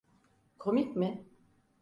[0.57, 1.25] Komik mi?